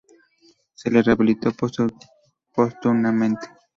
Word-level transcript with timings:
Se 0.73 0.89
le 0.89 1.03
rehabilitó 1.03 1.51
póstumamente. 2.55 3.47